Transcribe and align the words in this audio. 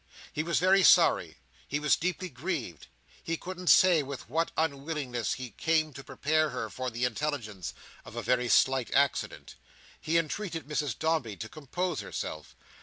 He 0.33 0.41
was 0.41 0.57
very 0.57 0.81
sorry, 0.81 1.37
he 1.67 1.79
was 1.79 1.95
deeply 1.95 2.27
grieved; 2.29 2.87
he 3.21 3.37
couldn't 3.37 3.67
say 3.69 4.01
with 4.01 4.27
what 4.31 4.49
unwillingness 4.57 5.33
he 5.35 5.51
came 5.51 5.93
to 5.93 6.03
prepare 6.03 6.49
her 6.49 6.71
for 6.71 6.89
the 6.89 7.05
intelligence 7.05 7.75
of 8.03 8.15
a 8.15 8.23
very 8.23 8.49
slight 8.49 8.89
accident. 8.95 9.57
He 9.99 10.17
entreated 10.17 10.67
Mrs 10.67 10.97
Dombey 10.97 11.35
to 11.35 11.47
compose 11.47 11.99
herself. 11.99 12.55